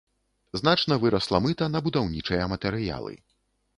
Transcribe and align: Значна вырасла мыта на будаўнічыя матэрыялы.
Значна 0.61 0.95
вырасла 1.03 1.41
мыта 1.47 1.65
на 1.75 1.79
будаўнічыя 1.89 2.51
матэрыялы. 2.55 3.13